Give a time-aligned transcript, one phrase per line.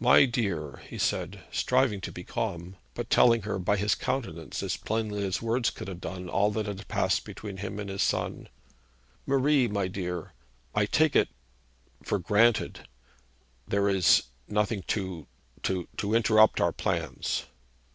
[0.00, 4.78] 'My dear,' he said, striving to be calm, but telling her by his countenance as
[4.78, 8.48] plainly as words could have done all that had passed between him and his son,
[9.26, 10.32] 'Marie, my dear,
[10.74, 11.28] I take it
[12.02, 12.88] for granted
[13.66, 15.26] there is nothing to
[15.64, 17.44] to to interrupt our plans.'